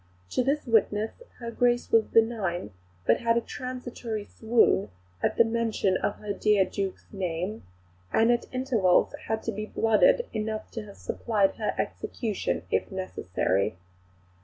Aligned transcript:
To 0.31 0.43
this 0.43 0.65
witness 0.65 1.21
her 1.37 1.51
Grace 1.51 1.91
was 1.91 2.07
benign, 2.07 2.71
but 3.05 3.19
had 3.19 3.37
a 3.37 3.41
transitory 3.41 4.25
swoon 4.25 4.89
at 5.21 5.37
the 5.37 5.43
mention 5.45 5.95
of 5.97 6.15
her 6.15 6.33
dear 6.33 6.65
Duke's 6.65 7.05
name; 7.11 7.61
and 8.11 8.31
at 8.31 8.51
intervals 8.51 9.13
has 9.27 9.47
been 9.47 9.69
blooded 9.69 10.25
enough 10.33 10.71
to 10.71 10.85
have 10.85 10.97
supplied 10.97 11.57
her 11.57 11.75
execution 11.77 12.63
if 12.71 12.91
necessary. 12.91 13.77